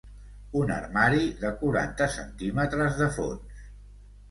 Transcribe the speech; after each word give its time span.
Un 0.61 0.71
armari 0.75 1.27
de 1.43 1.51
quaranta 1.61 2.09
centímetres 2.15 3.01
de 3.05 3.13
fons. 3.21 3.65